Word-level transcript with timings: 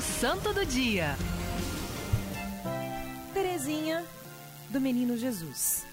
Santo 0.00 0.52
do 0.52 0.64
Dia. 0.64 1.16
Terezinha 3.34 4.04
do 4.70 4.80
Menino 4.80 5.16
Jesus. 5.16 5.84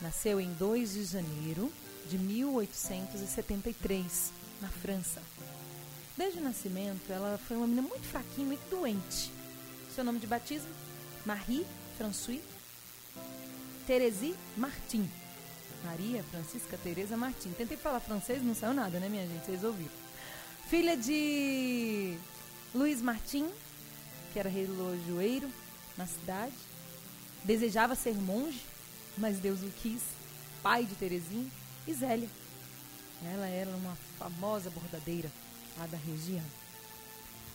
Nasceu 0.00 0.40
em 0.40 0.52
2 0.54 0.92
de 0.92 1.04
janeiro 1.04 1.70
de 2.08 2.18
1873, 2.18 4.32
na 4.60 4.68
França. 4.68 5.22
Desde 6.16 6.38
o 6.38 6.42
nascimento, 6.42 7.10
ela 7.10 7.38
foi 7.38 7.56
uma 7.56 7.66
menina 7.66 7.88
muito 7.88 8.06
fraquinha, 8.06 8.46
muito 8.46 8.68
doente. 8.68 9.32
Seu 9.94 10.04
nome 10.04 10.18
de 10.18 10.26
batismo? 10.26 10.68
Marie 11.24 11.66
François 11.96 12.40
Thérèse 13.86 14.34
Martin. 14.56 15.08
Maria 15.84 16.22
Francisca 16.24 16.78
Teresa 16.82 17.16
Martin. 17.16 17.52
Tentei 17.52 17.76
falar 17.76 18.00
francês, 18.00 18.42
não 18.42 18.54
saiu 18.54 18.74
nada, 18.74 18.98
né, 19.00 19.08
minha 19.08 19.26
gente? 19.26 19.46
Vocês 19.46 19.64
ouviram. 19.64 19.90
Filha 20.68 20.96
de 20.96 22.18
Luiz 22.74 23.02
Martin, 23.02 23.48
que 24.32 24.38
era 24.38 24.48
relojoeiro 24.48 25.50
na 25.96 26.06
cidade. 26.06 26.54
Desejava 27.44 27.94
ser 27.94 28.14
monge, 28.14 28.60
mas 29.18 29.38
Deus 29.38 29.60
o 29.62 29.70
quis. 29.82 30.02
Pai 30.62 30.84
de 30.84 30.94
Terezinha. 30.94 31.50
E 31.86 31.94
Zélia. 31.94 32.28
Ela 33.24 33.46
era 33.46 33.70
uma 33.70 33.96
famosa 34.18 34.70
bordadeira 34.70 35.30
lá 35.78 35.86
da 35.86 35.96
região. 35.96 36.44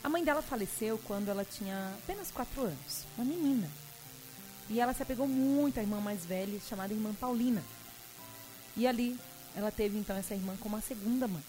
A 0.03 0.09
mãe 0.09 0.23
dela 0.23 0.41
faleceu 0.41 0.99
quando 1.05 1.29
ela 1.29 1.45
tinha 1.45 1.95
apenas 2.03 2.29
quatro 2.29 2.61
anos, 2.61 3.05
uma 3.17 3.25
menina. 3.25 3.69
E 4.69 4.79
ela 4.79 4.93
se 4.93 5.01
apegou 5.01 5.27
muito 5.27 5.79
à 5.79 5.83
irmã 5.83 5.99
mais 5.99 6.25
velha, 6.25 6.59
chamada 6.59 6.93
irmã 6.93 7.13
Paulina. 7.13 7.63
E 8.75 8.85
ali 8.85 9.19
ela 9.55 9.71
teve 9.71 9.97
então 9.97 10.15
essa 10.15 10.35
irmã 10.35 10.55
como 10.59 10.75
a 10.75 10.81
segunda 10.81 11.27
mãe. 11.27 11.43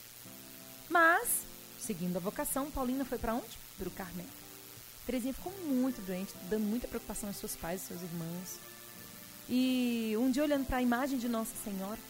Mas, 0.89 1.46
seguindo 1.87 2.17
a 2.17 2.21
vocação, 2.21 2.71
Paulina 2.71 3.05
foi 3.05 3.17
para 3.17 3.35
onde? 3.35 3.59
Para 3.79 3.89
o 3.89 3.93
Carmelo. 3.93 4.29
Terezinha 5.07 5.33
ficou 5.33 5.53
muito 5.65 6.05
doente, 6.05 6.35
dando 6.51 6.65
muita 6.65 6.89
preocupação 6.89 7.29
aos 7.29 7.37
seus 7.37 7.55
pais 7.55 7.83
e 7.83 7.87
seus 7.87 8.03
irmãos. 8.03 8.59
E 9.49 10.15
um 10.19 10.29
dia, 10.31 10.43
olhando 10.43 10.67
para 10.67 10.79
a 10.79 10.83
imagem 10.83 11.17
de 11.17 11.29
Nossa 11.29 11.55
Senhora, 11.63 12.01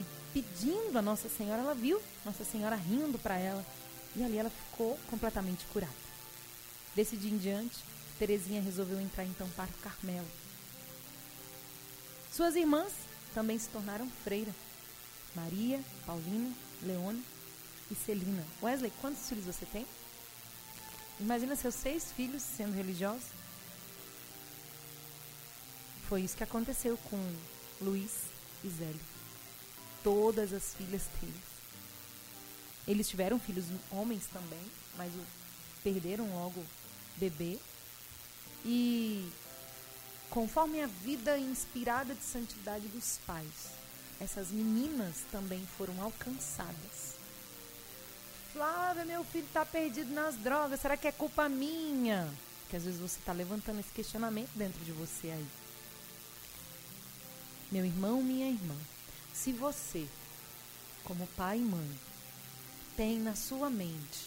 e 0.00 0.04
pedindo 0.32 0.98
a 0.98 1.02
Nossa 1.02 1.28
Senhora, 1.28 1.60
ela 1.60 1.74
viu 1.74 2.00
Nossa 2.24 2.42
Senhora 2.42 2.74
rindo 2.74 3.18
para 3.18 3.36
ela. 3.36 3.64
E 4.16 4.24
ali 4.24 4.38
ela 4.38 4.50
ficou 4.50 4.98
completamente 5.10 5.66
curada. 5.66 5.92
Desse 6.96 7.16
dia 7.16 7.30
em 7.30 7.36
diante, 7.36 7.76
Terezinha 8.18 8.62
resolveu 8.62 8.98
entrar 8.98 9.24
então 9.24 9.46
para 9.50 9.68
o 9.68 9.82
Carmelo. 9.82 10.26
Suas 12.32 12.56
irmãs 12.56 12.92
também 13.34 13.58
se 13.58 13.68
tornaram 13.68 14.08
freira. 14.24 14.54
Maria, 15.36 15.80
Paulina, 16.06 16.50
Leone 16.82 17.22
e 17.90 17.94
Celina. 17.94 18.44
Wesley, 18.62 18.92
quantos 19.00 19.28
filhos 19.28 19.44
você 19.44 19.66
tem? 19.66 19.86
Imagina 21.20 21.56
seus 21.56 21.74
seis 21.74 22.12
filhos 22.12 22.42
sendo 22.42 22.74
religiosos. 22.74 23.26
Foi 26.08 26.22
isso 26.22 26.36
que 26.36 26.44
aconteceu 26.44 26.96
com 27.10 27.36
Luiz 27.80 28.22
e 28.64 28.68
Zélio. 28.68 29.00
Todas 30.02 30.52
as 30.52 30.74
filhas 30.74 31.02
deles. 31.20 31.48
Eles 32.86 33.08
tiveram 33.08 33.38
filhos 33.38 33.66
homens 33.90 34.26
também, 34.32 34.62
mas 34.96 35.12
perderam 35.82 36.26
logo 36.34 36.64
bebê. 37.16 37.58
E 38.64 39.30
conforme 40.30 40.80
a 40.80 40.86
vida 40.86 41.36
inspirada 41.38 42.14
de 42.14 42.22
santidade 42.22 42.88
dos 42.88 43.18
pais, 43.26 43.72
essas 44.20 44.48
meninas 44.48 45.16
também 45.30 45.66
foram 45.76 46.00
alcançadas. 46.00 47.17
Flávia, 48.58 49.04
meu 49.04 49.22
filho 49.22 49.44
está 49.44 49.64
perdido 49.64 50.12
nas 50.12 50.34
drogas, 50.34 50.80
será 50.80 50.96
que 50.96 51.06
é 51.06 51.12
culpa 51.12 51.48
minha? 51.48 52.28
Que 52.68 52.74
às 52.74 52.82
vezes 52.82 52.98
você 52.98 53.16
está 53.16 53.32
levantando 53.32 53.78
esse 53.78 53.92
questionamento 53.92 54.50
dentro 54.56 54.84
de 54.84 54.90
você 54.90 55.30
aí. 55.30 55.46
Meu 57.70 57.84
irmão, 57.84 58.20
minha 58.20 58.48
irmã, 58.50 58.74
se 59.32 59.52
você, 59.52 60.08
como 61.04 61.24
pai 61.36 61.58
e 61.58 61.62
mãe, 61.62 62.00
tem 62.96 63.20
na 63.20 63.36
sua 63.36 63.70
mente 63.70 64.26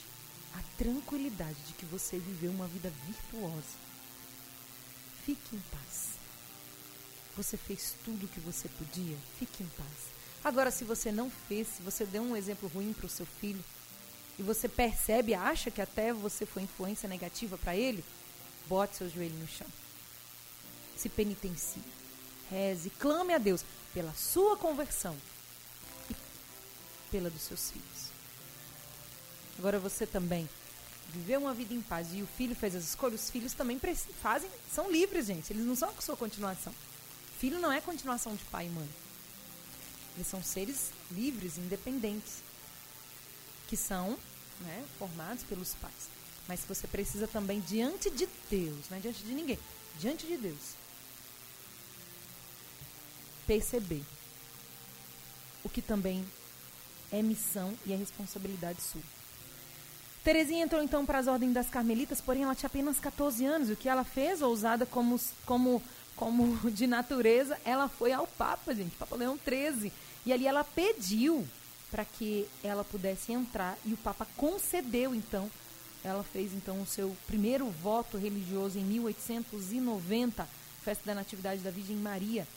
a 0.55 0.63
tranquilidade 0.77 1.59
de 1.67 1.73
que 1.73 1.85
você 1.85 2.17
viveu 2.17 2.51
uma 2.51 2.67
vida 2.67 2.89
virtuosa, 3.05 3.75
fique 5.25 5.57
em 5.57 5.63
paz. 5.69 6.11
Você 7.35 7.57
fez 7.57 7.95
tudo 8.05 8.27
o 8.27 8.29
que 8.29 8.39
você 8.39 8.69
podia, 8.69 9.17
fique 9.37 9.61
em 9.61 9.67
paz. 9.67 10.09
Agora, 10.41 10.71
se 10.71 10.85
você 10.85 11.11
não 11.11 11.29
fez, 11.49 11.67
se 11.67 11.81
você 11.81 12.05
deu 12.05 12.23
um 12.23 12.37
exemplo 12.37 12.69
ruim 12.69 12.93
para 12.93 13.07
o 13.07 13.09
seu 13.09 13.25
filho, 13.25 13.61
e 14.39 14.43
você 14.43 14.67
percebe, 14.67 15.33
acha 15.33 15.69
que 15.69 15.81
até 15.81 16.13
você 16.13 16.45
foi 16.45 16.63
influência 16.63 17.07
negativa 17.07 17.57
para 17.57 17.75
ele, 17.75 18.03
bote 18.67 18.97
seu 18.97 19.09
joelho 19.09 19.35
no 19.35 19.47
chão. 19.47 19.67
Se 20.95 21.09
penitencie 21.09 21.81
reze, 22.51 22.89
clame 22.99 23.33
a 23.33 23.37
Deus 23.37 23.63
pela 23.93 24.13
sua 24.13 24.57
conversão 24.57 25.15
e 26.09 26.15
pela 27.09 27.29
dos 27.29 27.41
seus 27.41 27.71
filhos. 27.71 28.11
Agora 29.57 29.79
você 29.79 30.05
também 30.05 30.47
viveu 31.09 31.39
uma 31.39 31.53
vida 31.53 31.73
em 31.73 31.81
paz 31.81 32.09
e 32.13 32.21
o 32.21 32.27
filho 32.27 32.55
fez 32.55 32.75
as 32.75 32.83
escolhas, 32.83 33.23
os 33.23 33.29
filhos 33.29 33.53
também 33.53 33.79
fazem, 34.21 34.49
são 34.73 34.91
livres, 34.91 35.27
gente. 35.27 35.51
Eles 35.51 35.65
não 35.65 35.75
são 35.75 35.89
a 35.89 36.01
sua 36.01 36.17
continuação. 36.17 36.73
Filho 37.39 37.59
não 37.59 37.71
é 37.71 37.79
continuação 37.79 38.35
de 38.35 38.43
pai 38.45 38.67
e 38.67 38.69
mãe. 38.69 38.89
Eles 40.15 40.27
são 40.27 40.43
seres 40.43 40.91
livres, 41.09 41.57
independentes, 41.57 42.43
que 43.71 43.77
são 43.77 44.17
né, 44.59 44.83
formados 44.99 45.45
pelos 45.45 45.73
pais. 45.75 46.09
Mas 46.45 46.59
você 46.67 46.85
precisa 46.87 47.25
também, 47.25 47.61
diante 47.61 48.09
de 48.09 48.27
Deus, 48.49 48.89
não 48.89 48.97
é 48.97 48.99
diante 48.99 49.23
de 49.23 49.33
ninguém, 49.33 49.57
diante 49.97 50.27
de 50.27 50.35
Deus, 50.35 50.75
perceber 53.47 54.03
o 55.63 55.69
que 55.69 55.81
também 55.81 56.25
é 57.13 57.21
missão 57.21 57.73
e 57.85 57.93
é 57.93 57.95
responsabilidade 57.95 58.81
sua. 58.81 59.01
Terezinha 60.21 60.65
entrou 60.65 60.83
então 60.83 61.05
para 61.05 61.19
as 61.19 61.27
ordens 61.27 61.53
das 61.53 61.69
carmelitas, 61.69 62.19
porém 62.19 62.43
ela 62.43 62.53
tinha 62.53 62.67
apenas 62.67 62.99
14 62.99 63.45
anos. 63.45 63.69
O 63.69 63.75
que 63.77 63.87
ela 63.87 64.03
fez, 64.03 64.41
ousada 64.41 64.85
como, 64.85 65.17
como, 65.45 65.81
como 66.17 66.69
de 66.71 66.87
natureza, 66.87 67.57
ela 67.63 67.87
foi 67.87 68.11
ao 68.11 68.27
Papa, 68.27 68.75
gente, 68.75 68.97
Papa 68.97 69.15
Leão 69.15 69.39
XIII. 69.39 69.93
E 70.25 70.33
ali 70.33 70.45
ela 70.45 70.65
pediu 70.65 71.47
para 71.91 72.05
que 72.05 72.47
ela 72.63 72.83
pudesse 72.83 73.33
entrar 73.33 73.77
e 73.85 73.93
o 73.93 73.97
Papa 73.97 74.25
concedeu 74.37 75.13
então. 75.13 75.51
Ela 76.03 76.23
fez 76.23 76.53
então 76.53 76.81
o 76.81 76.87
seu 76.87 77.15
primeiro 77.27 77.69
voto 77.69 78.17
religioso 78.17 78.79
em 78.79 78.83
1890, 78.83 80.47
festa 80.83 81.03
da 81.05 81.13
Natividade 81.13 81.61
da 81.61 81.69
Virgem 81.69 81.97
Maria 81.97 82.47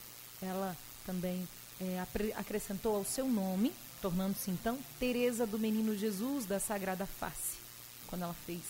ela 0.45 0.77
também 1.07 1.47
é, 1.81 2.03
acrescentou 2.37 2.97
ao 2.97 3.05
seu 3.05 3.27
nome, 3.29 3.73
tornando-se 4.01 4.51
então 4.51 4.79
Teresa 4.99 5.47
do 5.47 5.59
Menino 5.59 5.97
Jesus 5.97 6.45
da 6.45 6.61
Sagrada 6.61 7.07
Face, 7.07 7.59
quando 8.07 8.23
ela 8.23 8.37
fez 8.47 8.61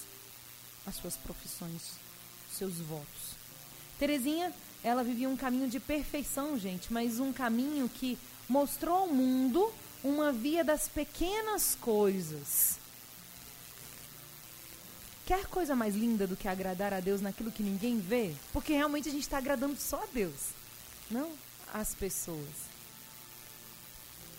as 0.87 0.97
suas 0.97 1.17
profissões, 1.17 1.83
seus 2.53 2.75
votos. 2.75 3.35
Terezinha, 3.99 4.53
ela 4.83 5.03
vivia 5.03 5.29
um 5.29 5.37
caminho 5.37 5.69
de 5.69 5.81
perfeição, 5.81 6.59
gente, 6.59 6.93
mas 6.93 7.21
um 7.21 7.33
caminho 7.33 7.89
que 7.89 8.19
mostrou 8.49 8.97
ao 8.97 9.09
mundo 9.09 9.73
uma 10.05 10.31
via 10.31 10.63
das 10.63 10.89
pequenas 10.89 11.77
coisas. 11.81 12.79
Quer 15.27 15.47
coisa 15.47 15.75
mais 15.75 15.97
linda 15.97 16.27
do 16.27 16.37
que 16.37 16.47
agradar 16.47 16.93
a 16.93 17.01
Deus 17.01 17.21
naquilo 17.21 17.51
que 17.51 17.63
ninguém 17.63 17.99
vê? 17.99 18.35
Porque 18.53 18.75
realmente 18.75 19.09
a 19.09 19.13
gente 19.13 19.23
está 19.23 19.39
agradando 19.39 19.77
só 19.81 20.03
a 20.03 20.07
Deus. 20.13 20.51
Não? 21.11 21.33
as 21.75 21.93
pessoas. 21.93 22.71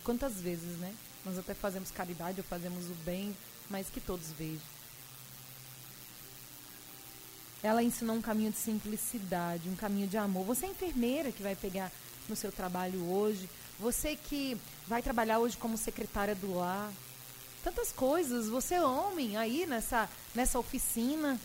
Quantas 0.06 0.36
vezes, 0.40 0.78
né? 0.78 0.96
Nós 1.26 1.38
até 1.38 1.54
fazemos 1.54 1.92
caridade 1.92 2.40
ou 2.40 2.46
fazemos 2.46 2.86
o 2.90 2.94
bem, 3.04 3.36
mas 3.70 3.90
que 3.90 4.00
todos 4.00 4.32
vejam. 4.32 4.75
Ela 7.66 7.82
ensinou 7.82 8.16
um 8.16 8.22
caminho 8.22 8.52
de 8.52 8.60
simplicidade, 8.60 9.68
um 9.68 9.76
caminho 9.76 10.08
de 10.08 10.16
amor. 10.18 10.46
Você 10.46 10.68
é 10.68 10.70
enfermeira 10.70 11.32
que 11.32 11.42
vai 11.42 11.56
pegar 11.56 11.92
no 12.30 12.36
seu 12.36 12.52
trabalho 12.52 13.10
hoje, 13.10 13.50
você 13.80 14.16
que 14.16 14.56
vai 14.88 15.02
trabalhar 15.02 15.40
hoje 15.40 15.58
como 15.58 15.76
secretária 15.76 16.36
do 16.36 16.54
lar. 16.54 16.94
Tantas 17.64 17.92
coisas, 17.92 18.50
você 18.50 18.76
é 18.76 18.86
homem 18.86 19.36
aí 19.36 19.66
nessa 19.66 20.08
nessa 20.36 20.60
oficina. 20.60 21.40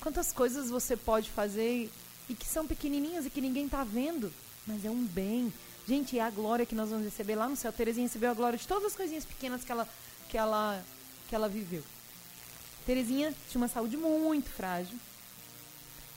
Quantas 0.00 0.32
coisas 0.32 0.70
você 0.70 0.96
pode 0.96 1.30
fazer 1.32 1.90
e 2.28 2.34
que 2.34 2.46
são 2.46 2.64
pequenininhas 2.64 3.26
e 3.26 3.30
que 3.30 3.40
ninguém 3.40 3.64
está 3.64 3.82
vendo, 3.82 4.32
mas 4.68 4.84
é 4.84 4.90
um 4.90 5.04
bem. 5.04 5.52
Gente, 5.84 6.16
é 6.16 6.22
a 6.22 6.30
glória 6.30 6.64
que 6.64 6.76
nós 6.76 6.90
vamos 6.90 7.04
receber 7.04 7.34
lá 7.34 7.48
no 7.48 7.56
céu. 7.56 7.72
Terezinha 7.72 8.06
recebeu 8.06 8.30
a 8.30 8.34
glória 8.34 8.56
de 8.56 8.68
todas 8.68 8.84
as 8.84 8.94
coisinhas 8.94 9.24
pequenas 9.24 9.64
que 9.64 9.72
ela, 9.72 9.88
que 10.28 10.38
ela, 10.38 10.80
que 11.28 11.34
ela 11.34 11.48
viveu. 11.48 11.82
Terezinha 12.86 13.34
tinha 13.48 13.60
uma 13.60 13.68
saúde 13.68 13.96
muito 13.96 14.50
frágil. 14.50 14.98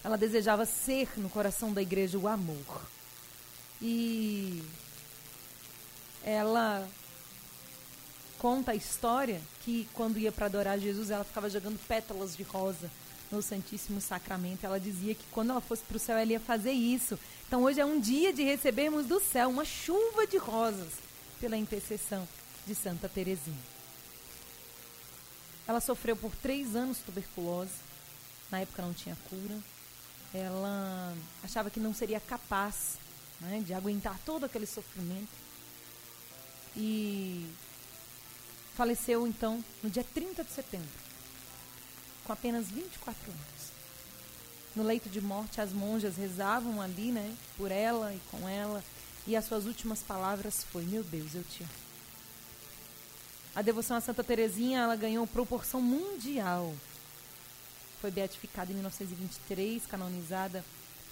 Ela 0.04 0.18
desejava 0.18 0.66
ser 0.66 1.10
no 1.18 1.30
coração 1.30 1.74
da 1.74 1.82
igreja 1.82 2.18
o 2.18 2.28
amor. 2.28 2.88
E 3.82 4.64
ela 6.24 6.88
conta 8.38 8.72
a 8.72 8.76
história 8.76 9.42
que 9.64 9.88
quando 9.94 10.20
ia 10.20 10.32
para 10.32 10.46
adorar 10.46 10.80
Jesus, 10.80 11.10
ela 11.10 11.24
ficava 11.24 11.50
jogando 11.50 11.80
pétalas 11.88 12.36
de 12.36 12.44
rosa 12.44 12.90
no 13.32 13.42
Santíssimo 13.42 14.00
Sacramento. 14.00 14.66
Ela 14.66 14.80
dizia 14.80 15.16
que 15.16 15.26
quando 15.32 15.52
ela 15.52 15.62
fosse 15.62 15.84
para 15.84 15.98
o 15.98 16.00
céu, 16.00 16.18
ela 16.18 16.32
ia 16.32 16.40
fazer 16.40 16.72
isso. 16.72 17.18
Então 17.48 17.64
hoje 17.64 17.80
é 17.80 17.86
um 17.86 18.00
dia 18.00 18.34
de 18.34 18.44
recebermos 18.44 19.06
do 19.06 19.20
céu 19.20 19.50
uma 19.50 19.66
chuva 19.66 20.28
de 20.28 20.38
rosas 20.38 20.94
pela 21.40 21.58
intercessão 21.58 22.28
de 22.66 22.76
Santa 22.76 23.08
Teresinha. 23.08 23.77
Ela 25.68 25.82
sofreu 25.82 26.16
por 26.16 26.34
três 26.36 26.76
anos 26.76 27.00
tuberculose. 27.00 27.72
Na 28.50 28.62
época 28.62 28.82
não 28.82 28.94
tinha 28.94 29.18
cura. 29.30 29.60
Ela 30.34 31.14
achava 31.44 31.70
que 31.70 31.80
não 31.80 31.94
seria 31.94 32.20
capaz 32.20 32.98
né, 33.40 33.62
de 33.66 33.74
aguentar 33.74 34.18
todo 34.26 34.46
aquele 34.46 34.66
sofrimento. 34.66 35.30
E 36.76 37.50
faleceu 38.76 39.26
então 39.26 39.64
no 39.82 39.90
dia 39.90 40.04
30 40.04 40.44
de 40.44 40.52
setembro, 40.52 40.88
com 42.24 42.32
apenas 42.32 42.70
24 42.70 43.32
anos. 43.32 43.68
No 44.76 44.84
leito 44.84 45.10
de 45.10 45.20
morte, 45.20 45.60
as 45.60 45.74
monjas 45.74 46.16
rezavam 46.16 46.80
ali, 46.80 47.12
né, 47.12 47.36
por 47.58 47.72
ela 47.72 48.14
e 48.14 48.22
com 48.30 48.48
ela, 48.48 48.84
e 49.26 49.36
as 49.36 49.46
suas 49.46 49.66
últimas 49.66 50.04
palavras 50.04 50.64
foi: 50.72 50.84
"Meu 50.84 51.04
Deus, 51.04 51.34
eu 51.34 51.44
te 51.44 51.64
amo". 51.64 51.72
A 53.58 53.64
devoção 53.64 53.98
a 53.98 54.02
Santa 54.02 54.24
Teresinha, 54.24 54.82
ela 54.82 54.96
ganhou 54.96 55.26
proporção 55.26 55.82
mundial. 55.82 56.76
Foi 58.00 58.12
beatificada 58.12 58.72
em 58.72 58.76
1923, 58.76 59.84
canonizada 59.88 60.64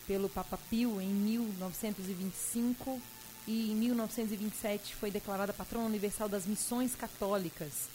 pelo 0.06 0.30
Papa 0.30 0.56
Pio 0.70 1.02
em 1.02 1.08
1925 1.08 3.02
e 3.48 3.72
em 3.72 3.76
1927 3.76 4.94
foi 4.94 5.10
declarada 5.10 5.54
patrona 5.54 5.88
universal 5.88 6.30
das 6.30 6.46
missões 6.46 6.94
católicas. 6.94 7.90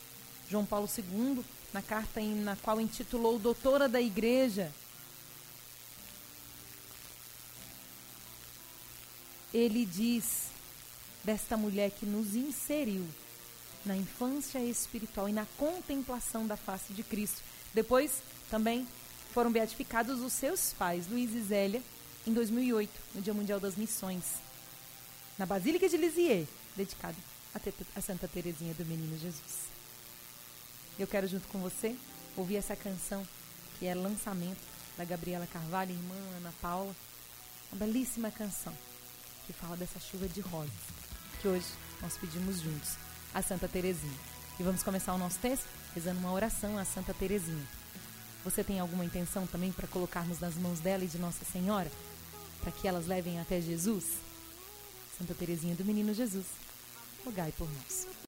João 0.51 0.67
Paulo 0.67 0.89
II, 0.99 1.45
na 1.73 1.81
carta 1.81 2.21
em, 2.21 2.35
na 2.35 2.57
qual 2.57 2.81
intitulou 2.81 3.39
Doutora 3.39 3.89
da 3.89 4.01
Igreja, 4.01 4.73
ele 9.55 9.87
diz 9.87 10.49
desta 11.23 11.57
mulher 11.57 11.93
que 11.93 12.05
nos 12.05 12.35
inseriu 12.35 13.07
na 13.85 13.97
infância 13.97 14.59
espiritual 14.59 15.29
e 15.29 15.33
na 15.33 15.47
contemplação 15.57 16.47
da 16.47 16.57
face 16.57 16.93
de 16.93 17.03
Cristo. 17.03 17.43
Depois 17.73 18.23
também 18.51 18.87
foram 19.33 19.51
beatificados 19.51 20.21
os 20.21 20.33
seus 20.33 20.73
pais, 20.73 21.07
Luiz 21.09 21.35
e 21.35 21.43
Zélia, 21.43 21.83
em 22.27 22.33
2008, 22.33 22.91
no 23.15 23.23
Dia 23.23 23.35
Mundial 23.35 23.61
das 23.61 23.77
Missões 23.77 24.25
na 25.41 25.47
Basílica 25.47 25.89
de 25.89 25.97
Lisieux, 25.97 26.47
dedicado 26.77 27.17
a 27.97 28.01
Santa 28.03 28.29
Teresinha 28.29 28.75
do 28.75 28.85
Menino 28.85 29.19
Jesus. 29.19 29.71
Eu 30.99 31.07
quero, 31.07 31.27
junto 31.27 31.49
com 31.49 31.59
você, 31.61 31.97
ouvir 32.37 32.57
essa 32.57 32.77
canção 32.77 33.27
que 33.79 33.87
é 33.87 33.95
lançamento 33.95 34.61
da 34.99 35.05
Gabriela 35.07 35.47
Carvalho, 35.47 35.93
irmã 35.93 36.15
Ana 36.37 36.53
Paula. 36.61 36.95
Uma 37.73 37.87
belíssima 37.87 38.31
canção 38.31 38.77
que 39.47 39.55
fala 39.55 39.79
dessa 39.79 39.99
chuva 39.99 40.29
de 40.29 40.43
rosas 40.43 40.71
que 41.41 41.49
hoje 41.49 41.67
nós 42.03 42.19
pedimos 42.19 42.61
juntos 42.61 42.97
a 43.35 43.43
Santa 43.43 43.69
Teresinha. 43.69 44.19
E 44.59 44.63
vamos 44.63 44.83
começar 44.83 45.15
o 45.15 45.19
nosso 45.19 45.39
texto 45.39 45.67
rezando 45.95 46.21
uma 46.21 46.33
oração 46.33 46.79
a 46.79 46.85
Santa 46.85 47.15
Teresinha. 47.15 47.67
Você 48.45 48.65
tem 48.65 48.79
alguma 48.79 49.05
intenção 49.05 49.47
também 49.47 49.73
para 49.73 49.87
colocarmos 49.87 50.41
nas 50.41 50.55
mãos 50.55 50.81
dela 50.81 51.05
e 51.05 51.09
de 51.09 51.19
Nossa 51.19 51.45
Senhora? 51.45 51.91
Para 52.61 52.73
que 52.73 52.89
elas 52.89 53.07
levem 53.07 53.41
até 53.41 53.61
Jesus? 53.61 54.05
Santa 55.19 55.35
Teresinha 55.35 55.75
do 55.75 55.85
Menino 55.85 56.15
Jesus, 56.15 56.47
rogai 57.25 57.53
por 57.53 57.69
nós. 57.71 58.11